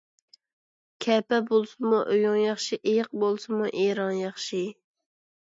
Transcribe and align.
كەپە 1.05 1.39
بولسىمۇ 1.51 1.99
ئۆيۈڭ 2.15 2.39
ياخشى، 2.45 2.79
ئېيىق 2.81 3.13
بولسىمۇ 3.25 3.69
ئېرىڭ 3.83 4.15
ياخشى. 4.23 4.67